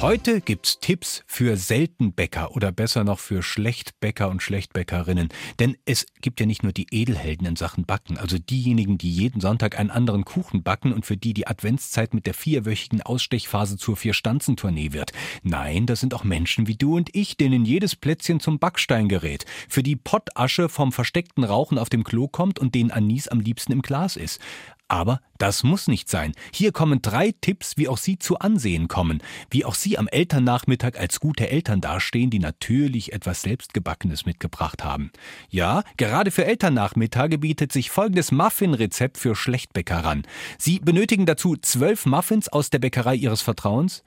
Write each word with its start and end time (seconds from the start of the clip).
Heute 0.00 0.40
gibt's 0.40 0.78
Tipps 0.78 1.24
für 1.26 1.56
Seltenbäcker 1.56 2.54
oder 2.54 2.70
besser 2.70 3.02
noch 3.02 3.18
für 3.18 3.42
Schlechtbäcker 3.42 4.28
und 4.28 4.44
Schlechtbäckerinnen. 4.44 5.28
Denn 5.58 5.76
es 5.86 6.06
gibt 6.20 6.38
ja 6.38 6.46
nicht 6.46 6.62
nur 6.62 6.70
die 6.70 6.86
Edelhelden 6.92 7.48
in 7.48 7.56
Sachen 7.56 7.84
Backen, 7.84 8.16
also 8.16 8.38
diejenigen, 8.38 8.96
die 8.96 9.10
jeden 9.10 9.40
Sonntag 9.40 9.76
einen 9.76 9.90
anderen 9.90 10.24
Kuchen 10.24 10.62
backen 10.62 10.92
und 10.92 11.04
für 11.04 11.16
die 11.16 11.34
die 11.34 11.48
Adventszeit 11.48 12.14
mit 12.14 12.26
der 12.26 12.34
vierwöchigen 12.34 13.02
Ausstechphase 13.02 13.76
zur 13.76 13.96
Vierstanzentournee 13.96 14.92
wird. 14.92 15.10
Nein, 15.42 15.86
das 15.86 15.98
sind 15.98 16.14
auch 16.14 16.22
Menschen 16.22 16.68
wie 16.68 16.76
du 16.76 16.96
und 16.96 17.10
ich, 17.12 17.36
denen 17.36 17.64
jedes 17.64 17.96
Plätzchen 17.96 18.38
zum 18.38 18.60
Backstein 18.60 19.08
gerät, 19.08 19.46
für 19.68 19.82
die 19.82 19.96
Pottasche 19.96 20.68
vom 20.68 20.92
versteckten 20.92 21.42
Rauchen 21.42 21.76
auf 21.76 21.88
dem 21.88 22.04
Klo 22.04 22.28
kommt 22.28 22.60
und 22.60 22.76
denen 22.76 22.92
Anis 22.92 23.26
am 23.26 23.40
liebsten 23.40 23.72
im 23.72 23.82
Glas 23.82 24.14
ist. 24.14 24.40
Aber 24.86 25.20
das 25.38 25.62
muss 25.62 25.88
nicht 25.88 26.08
sein. 26.08 26.32
Hier 26.52 26.72
kommen 26.72 27.00
drei 27.00 27.32
Tipps, 27.40 27.76
wie 27.76 27.88
auch 27.88 27.98
Sie 27.98 28.18
zu 28.18 28.38
Ansehen 28.38 28.88
kommen, 28.88 29.22
wie 29.50 29.64
auch 29.64 29.74
Sie 29.74 29.96
am 29.96 30.08
Elternnachmittag 30.08 30.98
als 30.98 31.20
gute 31.20 31.48
Eltern 31.48 31.80
dastehen, 31.80 32.30
die 32.30 32.38
natürlich 32.38 33.12
etwas 33.12 33.42
Selbstgebackenes 33.42 34.26
mitgebracht 34.26 34.84
haben. 34.84 35.10
Ja, 35.48 35.82
gerade 35.96 36.30
für 36.30 36.44
Elternnachmittage 36.44 37.38
bietet 37.38 37.72
sich 37.72 37.90
folgendes 37.90 38.32
Muffin-Rezept 38.32 39.18
für 39.18 39.34
Schlechtbäcker 39.34 40.04
ran. 40.04 40.24
Sie 40.58 40.80
benötigen 40.80 41.26
dazu 41.26 41.56
zwölf 41.56 42.06
Muffins 42.06 42.48
aus 42.48 42.70
der 42.70 42.80
Bäckerei 42.80 43.14
Ihres 43.14 43.42
Vertrauens, 43.42 44.02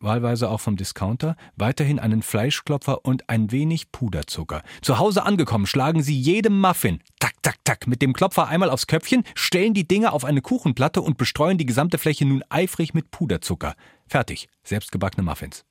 wahlweise 0.00 0.48
auch 0.50 0.60
vom 0.60 0.76
Discounter, 0.76 1.36
weiterhin 1.56 1.98
einen 1.98 2.22
Fleischklopfer 2.22 3.04
und 3.04 3.28
ein 3.28 3.52
wenig 3.52 3.92
Puderzucker. 3.92 4.62
Zu 4.82 4.98
Hause 4.98 5.24
angekommen, 5.24 5.66
schlagen 5.66 6.02
Sie 6.02 6.18
jedem 6.18 6.60
Muffin, 6.60 7.00
tak, 7.20 7.34
tak, 7.42 7.56
tak, 7.64 7.86
mit 7.86 8.02
dem 8.02 8.12
Klopfer 8.12 8.48
einmal 8.48 8.70
aufs 8.70 8.86
Köpfchen, 8.86 9.24
stellen 9.34 9.74
die 9.74 9.88
Dinger 9.88 10.12
auf 10.12 10.24
eine 10.24 10.42
Kuchenplatte 10.42 11.02
und 11.02 11.18
bestreuen 11.18 11.58
die 11.58 11.66
gesamte 11.66 11.98
Fläche 11.98 12.24
nun 12.24 12.44
eifrig 12.48 12.94
mit 12.94 13.10
Puderzucker. 13.10 13.74
Fertig, 14.06 14.48
selbstgebackene 14.62 15.24
Muffins. 15.24 15.64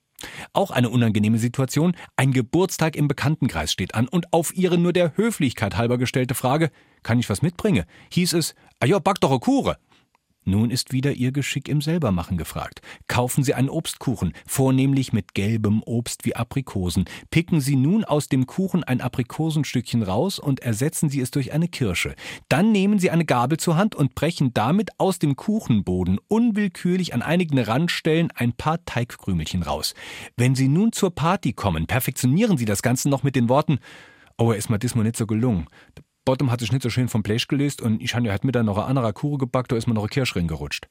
Auch 0.53 0.71
eine 0.71 0.89
unangenehme 0.89 1.37
Situation. 1.37 1.95
Ein 2.15 2.31
Geburtstag 2.31 2.95
im 2.95 3.07
Bekanntenkreis 3.07 3.71
steht 3.71 3.95
an 3.95 4.07
und 4.07 4.33
auf 4.33 4.55
ihre 4.55 4.77
nur 4.77 4.93
der 4.93 5.17
Höflichkeit 5.17 5.77
halber 5.77 5.97
gestellte 5.97 6.35
Frage, 6.35 6.71
kann 7.03 7.19
ich 7.19 7.29
was 7.29 7.41
mitbringen? 7.41 7.85
hieß 8.11 8.33
es, 8.33 8.55
ah 8.79 8.85
ja, 8.85 8.99
back 8.99 9.19
doch 9.19 9.31
eine 9.31 9.39
Kure. 9.39 9.77
Nun 10.45 10.69
ist 10.69 10.93
wieder 10.93 11.13
Ihr 11.13 11.31
Geschick 11.31 11.67
im 11.67 11.81
Selbermachen 11.81 12.37
gefragt. 12.37 12.81
Kaufen 13.07 13.43
Sie 13.43 13.55
einen 13.55 13.69
Obstkuchen, 13.69 14.33
vornehmlich 14.45 15.11
mit 15.11 15.33
gelbem 15.33 15.81
Obst 15.83 16.23
wie 16.23 16.35
Aprikosen. 16.35 17.05
Picken 17.31 17.61
Sie 17.61 17.75
nun 17.75 18.05
aus 18.05 18.29
dem 18.29 18.45
Kuchen 18.45 18.83
ein 18.83 19.01
Aprikosenstückchen 19.01 20.03
raus 20.03 20.37
und 20.37 20.59
ersetzen 20.59 21.09
Sie 21.09 21.19
es 21.19 21.31
durch 21.31 21.51
eine 21.51 21.67
Kirsche. 21.67 22.15
Dann 22.47 22.71
nehmen 22.71 22.99
Sie 22.99 23.09
eine 23.09 23.25
Gabel 23.25 23.57
zur 23.57 23.75
Hand 23.75 23.95
und 23.95 24.13
brechen 24.13 24.53
damit 24.53 24.91
aus 24.99 25.17
dem 25.17 25.35
Kuchenboden 25.35 26.19
unwillkürlich 26.27 27.15
an 27.15 27.23
einigen 27.23 27.57
Randstellen 27.57 28.31
ein 28.35 28.53
paar 28.53 28.85
Teigkrümelchen 28.85 29.63
raus. 29.63 29.95
Wenn 30.37 30.53
Sie 30.53 30.67
nun 30.67 30.91
zur 30.91 31.13
Party 31.13 31.53
kommen, 31.53 31.87
perfektionieren 31.87 32.57
Sie 32.57 32.65
das 32.65 32.83
Ganze 32.83 33.09
noch 33.09 33.23
mit 33.23 33.35
den 33.35 33.49
Worten 33.49 33.79
Oh, 34.37 34.51
er 34.51 34.57
ist 34.57 34.69
mir 34.69 34.79
diesmal 34.79 35.05
nicht 35.05 35.15
so 35.15 35.25
gelungen. 35.25 35.67
Bottom 36.25 36.51
hat 36.51 36.59
sich 36.59 36.71
nicht 36.71 36.81
so 36.81 36.89
schön 36.89 37.07
vom 37.07 37.21
Blech 37.21 37.47
gelöst 37.47 37.81
und 37.81 38.01
ich 38.01 38.15
habe 38.15 38.25
ja 38.25 38.31
halt 38.31 38.43
mit 38.43 38.55
noch 38.55 38.77
eine 38.77 38.85
andere 38.87 39.13
Kure 39.13 39.37
gebackt, 39.37 39.71
da 39.71 39.75
ist 39.75 39.87
mir 39.87 39.93
noch 39.93 40.03
ein 40.03 40.09
Kirsch 40.09 40.33
gerutscht. 40.33 40.87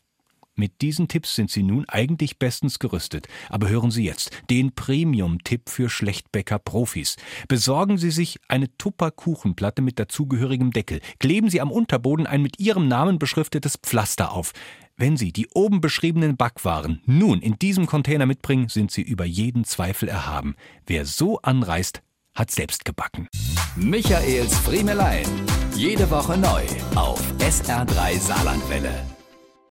Mit 0.56 0.82
diesen 0.82 1.08
Tipps 1.08 1.34
sind 1.34 1.50
Sie 1.50 1.64
nun 1.64 1.84
eigentlich 1.88 2.38
bestens 2.38 2.78
gerüstet. 2.78 3.26
Aber 3.48 3.68
hören 3.68 3.90
Sie 3.90 4.04
jetzt 4.04 4.30
den 4.50 4.72
Premium-Tipp 4.72 5.68
für 5.68 5.90
Schlechtbäcker-Profis. 5.90 7.16
Besorgen 7.48 7.98
Sie 7.98 8.12
sich 8.12 8.38
eine 8.46 8.68
Tupper-Kuchenplatte 8.78 9.82
mit 9.82 9.98
dazugehörigem 9.98 10.70
Deckel. 10.70 11.00
Kleben 11.18 11.50
Sie 11.50 11.60
am 11.60 11.72
Unterboden 11.72 12.28
ein 12.28 12.40
mit 12.40 12.60
Ihrem 12.60 12.86
Namen 12.86 13.18
beschriftetes 13.18 13.76
Pflaster 13.78 14.30
auf. 14.30 14.52
Wenn 14.96 15.16
Sie 15.16 15.32
die 15.32 15.48
oben 15.48 15.80
beschriebenen 15.80 16.36
Backwaren 16.36 17.02
nun 17.04 17.42
in 17.42 17.58
diesem 17.58 17.86
Container 17.86 18.26
mitbringen, 18.26 18.68
sind 18.68 18.92
Sie 18.92 19.02
über 19.02 19.24
jeden 19.24 19.64
Zweifel 19.64 20.08
erhaben. 20.08 20.54
Wer 20.86 21.04
so 21.04 21.40
anreist, 21.40 22.02
hat 22.32 22.52
selbst 22.52 22.84
gebacken. 22.84 23.28
Michaels 23.76 24.56
Friemelein. 24.58 25.26
Jede 25.74 26.08
Woche 26.08 26.38
neu 26.38 26.62
auf 26.94 27.20
SR3 27.40 28.20
Saarlandwelle. 28.20 29.13